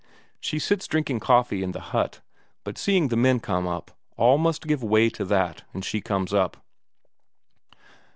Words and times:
She 0.39 0.57
sits 0.57 0.87
drinking 0.87 1.19
coffee 1.19 1.61
in 1.61 1.73
the 1.73 1.79
hut, 1.93 2.21
but 2.63 2.79
seeing 2.79 3.09
the 3.09 3.15
men 3.15 3.39
come 3.39 3.67
up, 3.67 3.91
all 4.17 4.39
must 4.39 4.65
give 4.65 4.81
way 4.81 5.09
to 5.11 5.23
that, 5.25 5.63
and 5.75 5.85
she 5.85 6.01
comes 6.01 6.33
out. 6.33 6.57